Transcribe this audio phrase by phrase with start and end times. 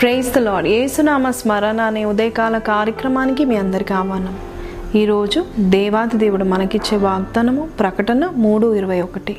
[0.00, 4.36] Praise the lord ఏసునామ స్మరణ అనే ఉదయకాల కార్యక్రమానికి మీ అందరికీ ఆహ్వానం.
[5.00, 9.34] ఈరోజు దేవాది దేవుడు మనకిచ్చే వాగ్దానము ప్రకటన మూడు ఇరవై ఒకటి.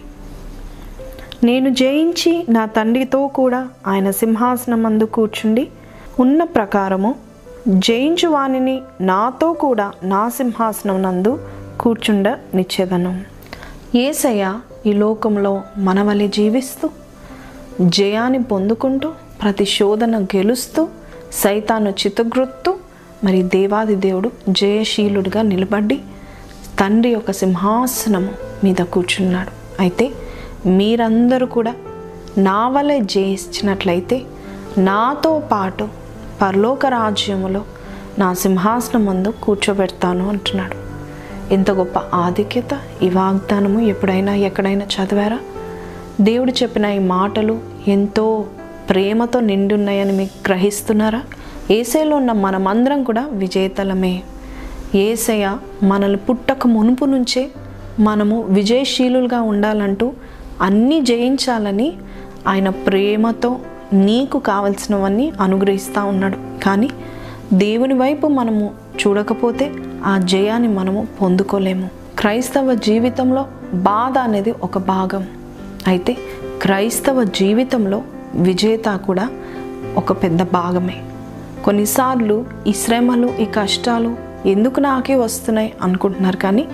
[1.43, 5.63] నేను జయించి నా తండ్రితో కూడా ఆయన సింహాసనం అందు కూర్చుండి
[6.19, 7.15] ఉన్న ప్రకారము
[7.87, 11.39] జయించు వానిని నాతో కూడా నా సింహాసనం నందు
[11.79, 13.15] కూర్చుండ నిచ్చేదను.
[13.97, 14.53] ఏసయ్య
[14.85, 16.89] ఈ లోకంలో మనవలి జీవిస్తూ
[17.81, 20.87] జయాన్ని పొందుకుంటూ ప్రతి శోధన గెలుస్తూ
[21.33, 22.77] సైతాను చిత్తగృత్తు
[23.23, 25.99] మరి దేవాది దేవుడు జయశీలుడిగా నిలబడి
[26.79, 28.31] తండ్రి యొక్క సింహాసనము
[28.63, 29.81] మీద కూర్చున్నాడు.
[29.81, 30.11] అయితే
[30.65, 31.73] మీరందరూ కూడా
[32.37, 34.21] నా వలె జయించినట్లయితే
[34.77, 35.87] నాతో పాటు
[36.41, 37.61] పరలోక రాజ్యములో
[38.19, 40.77] నా సింహాసనం ముందు కూర్చోబెడతాను అంటున్నాడు.
[41.53, 45.39] ఎంత గొప్ప ఆధిక్యత ఈ వాగ్దానము ఎప్పుడైనా ఎక్కడైనా చదివారా?
[46.21, 48.45] దేవుడు చెప్పిన ఈ మాటలు ఎంతో
[48.91, 51.23] ప్రేమతో నిండున్నాయని మీకు గ్రహిస్తున్నారా?
[51.71, 54.23] ఏసైలో ఉన్న మనమందరం కూడా విజేతలమే.
[54.95, 57.49] ఏసయ్య మనల్ని పుట్టక మునుపు నుంచే
[57.99, 60.13] మనము విజయశీలులుగా ఉండాలంటూ
[60.61, 61.93] అన్నీ జయించాలని
[62.47, 63.59] ఆయన ప్రేమతో
[63.93, 66.63] నీకు కావలసినవన్నీ అనుగ్రహిస్తూ ఉన్నాడు.
[66.63, 66.89] కానీ
[67.53, 68.73] దేవుని వైపు మనము
[69.07, 69.71] చూడకపోతే
[70.05, 71.89] ఆ జయాన్ని మనము పొందుకోలేము.
[72.19, 75.27] క్రైస్తవ జీవితంలో బాధ అనేది ఒక భాగం.
[75.87, 76.17] అయితే
[76.61, 78.01] క్రైస్తవ జీవితంలో
[78.35, 79.29] విజేత కూడా
[79.97, 81.03] ఒక పెద్ద భాగమే.
[81.65, 84.15] కొన్నిసార్లు ఈ శ్రమలు ఈ కష్టాలు
[84.45, 86.67] ఎందుకు నాకే వస్తున్నాయి అనుకుంటున్నారు కానీ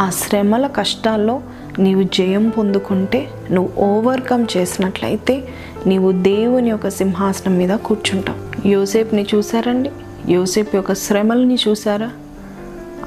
[0.00, 1.40] ఆ శ్రమల కష్టాల్లో
[1.78, 5.48] నీవు జయం పొందుకుంటే నువ్వు ఓవర్కమ్ చేసినట్లయితే
[5.86, 8.68] నీవు దేవుని యొక్క సింహాసనం మీద కూర్చుంటావు.
[8.68, 9.90] యోసేపుని చూసారండి
[10.28, 12.10] యోసేపు యొక్క శ్రమలని చూసారా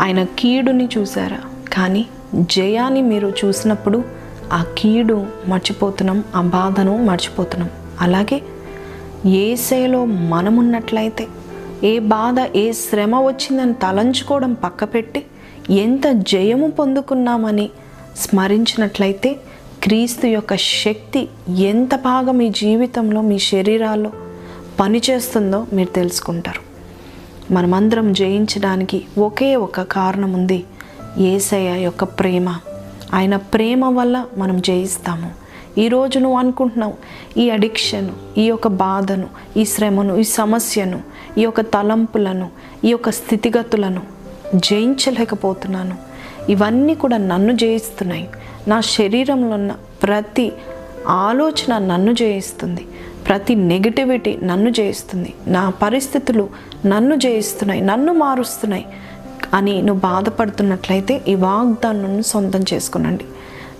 [0.01, 1.39] ఆయన కీడుని చూసారా
[1.73, 2.05] కానీ
[2.35, 4.03] జయాన్ని మీరు చూసినప్పుడు
[4.53, 7.69] ఆ కీడు మర్చిపోతున్నాం ఆ బాధను మర్చిపోతున్నాం.
[8.01, 8.41] అలాగే
[9.29, 11.27] ఏసేలో మనమున్నట్లయితే
[11.83, 15.25] ఏ బాధ ఏ శ్రమ వచ్చిందని తలంచుకోవడం పక్కపెట్టి
[15.69, 17.69] ఎంత జయము పొందుకున్నామని
[18.15, 19.39] స్మరించినట్లయితే
[19.83, 24.11] క్రీస్తు యొక్క శక్తి ఎంత బాగా మీ జీవితంలో మీ శరీరాల్లో
[24.79, 26.61] పనిచేస్తుందో మీరు తెలుసుకుంటారు.
[27.53, 30.63] మనమందరం జయించడానికి ఒకే ఒక కారణం ఉంది
[31.17, 32.57] ఏసయ్య యొక్క ప్రేమ.
[33.13, 35.40] ఆయన ప్రేమ వల్ల మనం జయిస్తాము.
[35.77, 36.93] ఈరోజు నువ్వు అనుకుంటున్నావు
[37.37, 39.27] ఈ అడిక్షను ఈ యొక్క బాధను
[39.57, 41.01] ఈ శ్రమను ఈ సమస్యను
[41.37, 42.49] ఈ యొక్క తలంపులను
[42.85, 44.01] ఈ యొక్క స్థితిగతులను
[44.55, 45.95] జయించలేకపోతున్నాను.
[46.49, 48.29] ఇవన్నీ కూడా నన్ను జయిస్తున్నాయి.
[48.67, 49.71] నా శరీరంలో ఉన్న
[50.03, 50.51] ప్రతి
[51.07, 52.87] ఆలోచన నన్ను జయిస్తుంది.
[53.27, 55.33] ప్రతి నెగిటివిటీ నన్ను జయిస్తుంది.
[55.47, 56.49] నా పరిస్థితులు
[56.85, 58.85] నన్ను జయిస్తున్నాయి నన్ను మారుస్తున్నాయి
[59.53, 63.23] అని నువ్వు బాధపడుతున్నట్లయితే ఈ వాగ్దానం సొంతం చేసుకునండి.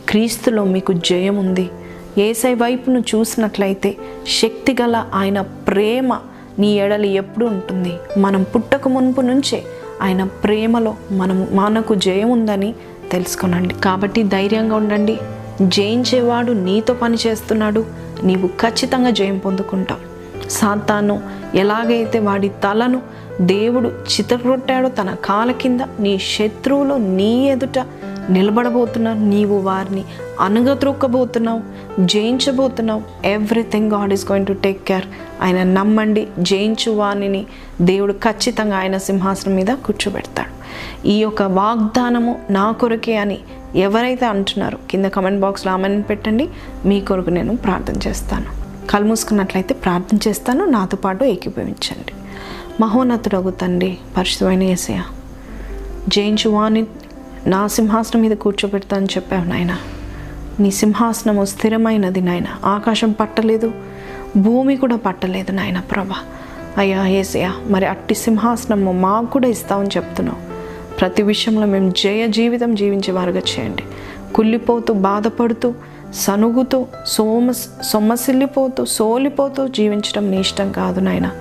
[0.10, 1.70] క్రీస్తులో మీకు జయం ఉంది
[2.18, 6.18] ఏసై వైపును చూసినట్లయితే శక్తిగల ఆయన ప్రేమ
[6.60, 7.94] నీ ఎడలి ఎప్పుడు ఉంటుంది?
[8.18, 9.64] మనం పుట్టక మునుపు నుంచే
[10.02, 12.76] ఆయన ప్రేమలో మనం మనకు జయం ఉందని
[13.12, 13.74] తెలుసుకునండి.
[13.74, 15.18] కాబట్టి ధైర్యంగా ఉండండి.
[15.62, 17.86] జయించేవాడు నీతో పని చేస్తున్నాడు.
[18.24, 20.12] నీవు ఖచ్చితంగా జయం పొందుకుంటావు.
[20.50, 21.22] సాతాను
[21.56, 23.02] ఎలాగైతే వాడి తలను
[23.42, 27.86] దేవుడు చితగొట్టాడో తన కాల కింద నీ శత్రువులో నీ ఎదుట
[28.30, 29.20] నిలబడబోతున్నావు.
[29.20, 30.04] నీవు వారిని
[30.40, 31.62] అనగత్రొక్కబోతున్నావు
[32.06, 33.02] జయించబోతున్నావు.
[33.26, 35.06] Everything God is going to take care
[35.42, 37.46] ఆయన నమ్మండి జయించు వాణిని
[37.82, 40.62] దేవుడు ఖచ్చితంగా ఆయన సింహాసనం మీద కూర్చోబెడతాడు.
[41.08, 43.38] ఈ యొక్క వాగ్దానము నా కొరకే అని
[43.76, 46.50] ఎవరైతే అంటున్నారో కింద కమెంట్ బాక్స్లో ఆమెను పెట్టండి.
[46.86, 48.46] మీ కొరకు నేను ప్రార్థన చేస్తాను.
[48.90, 50.66] కళ్ళు మూసుకున్నట్లయితే ప్రార్థన చేస్తాను.
[50.66, 52.14] నాతో పాటు ఏకీభవించండి.
[52.80, 55.02] మహోన్నతుడగు తండ్రి పరిశుభమైన ఏసయ
[56.08, 56.86] జయించు వాణి
[57.48, 59.78] నా సింహాసనం మీద కూర్చోబెడతా అని చెప్పావు నాయన.
[60.60, 62.44] నీ సింహాసనము స్థిరమైనది నాయన.
[62.66, 63.72] ఆకాశం పట్టలేదు
[64.38, 66.16] భూమి కూడా పట్టలేదు నాయన ప్రభా.
[66.78, 70.38] అయ్యా ఏసయ్యా మరి అట్టి సింహాసనము మాకు కూడా ఇస్తామని చెప్తున్నావు.
[70.98, 73.84] ప్రతి విషయంలో మేము జయ జీవితం జీవించే వారుగా చేయండి.
[74.34, 75.74] కుళ్ళిపోతూ బాధపడుతూ
[76.14, 77.52] సనుగుతూ సోమ
[77.82, 81.32] సొమ్మసిల్లిపోతూ సోలిపోతూ జీవించడం నీ ఇష్టం కాదు నాయన.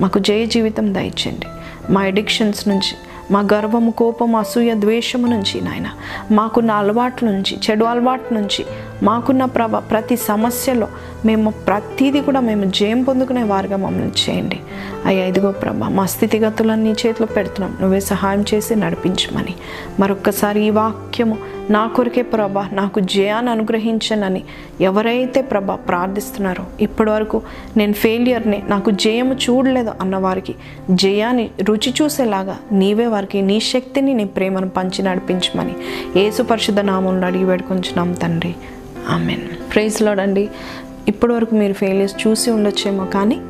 [0.00, 1.46] మాకు జయ జీవితం దయచేయండి.
[1.92, 5.88] మా ఎడిక్షన్స్ నుంచి మా గర్వము కోపం అసూయ ద్వేషము నుంచి నాయన.
[6.30, 8.64] మాకున్న అలవాట్ల నుంచి చెడు అలవాటు నుంచి
[9.02, 10.88] మాకున్న ప్రభ ప్రతి సమస్యలో
[11.24, 14.60] మేము ప్రతిదీ కూడా మేము జయం పొందుకునే వారుగా మమ్మల్ని చేయండి.
[15.06, 17.76] అయ్యా ఇదిగో ప్రభ మా స్థితిగతులన్నీ చేతిలో పెడుతున్నాం.
[17.80, 19.54] నువ్వే సహాయం చేసి నడిపించమని.
[20.00, 21.38] మరొక్కసారి ఈ వాక్యము
[21.70, 24.44] నా కొరికే ప్రభ నాకు జయాన్ని అనుగ్రహించనని
[24.80, 27.42] ఎవరైతే ప్రభ ప్రార్థిస్తున్నారో ఇప్పటి వరకు
[27.76, 30.54] నేను ఫెయిలియర్ని నాకు జయము చూడలేదు అన్నవారికి
[30.90, 35.74] జయాన్ని రుచి చూసేలాగా నీవే వారికి నీ శక్తిని నీ ప్రేమను పంచి నడిపించమని.
[36.20, 38.54] ఏసు పరిశుద్ధ నామంలో అడిగి పెడుకుంటున్నాం తండ్రి.
[39.08, 40.50] ఆమెన్ ప్రైజ్ లాడండి
[41.08, 43.40] ఇప్పటి వరకు మీరు ఫెయిలియర్స్ చూసి ఉండొచ్చేమో కానీ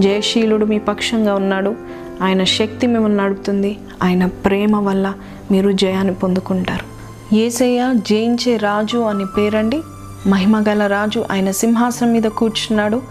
[0.00, 1.76] జయశీలుడు మీ పక్షంగా ఉన్నాడు.
[2.22, 3.78] ఆయన శక్తి మిమ్మల్ని నడుపుతుంది.
[4.02, 5.14] ఆయన ప్రేమ వల్ల
[5.50, 6.96] మీరు జయాన్ని పొందుకుంటారు.
[7.34, 9.82] ఏసయ్య జయించే రాజు అని పేరండి.
[10.26, 13.02] మహిమగల రాజు ఆయన సింహాసనం మీద కూర్చున్నాడు.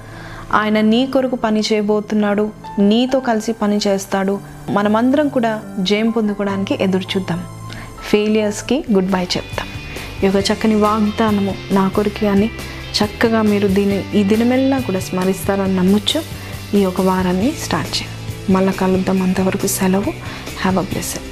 [0.53, 2.50] ఆయన నీ కొరకు పని చేయబోతున్నాడు.
[2.80, 4.39] నీతో కలిసి పని చేస్తాడు.
[4.69, 7.44] మనమందరం కూడా జయం పొందుకోవడానికి ఎదురు చూద్దాం
[8.03, 9.68] ఫెయిలియర్స్కి గుడ్ బై చెప్తాం.
[10.23, 12.50] ఈ యొక్క చక్కని వాగ్దానము నా కొరికి అని
[12.95, 16.23] చక్కగా మీరు దీన్ని ఈ దినమెల్లా కూడా స్మరిస్తారని నమ్మొచ్చు
[16.77, 18.51] ఈ యొక్క వారాన్ని స్టార్ట్ చేయండి.
[18.51, 19.21] మళ్ళీ కలుద్దాం.
[19.21, 20.13] అంతవరకు సెలవు.
[20.62, 21.25] Have a blessed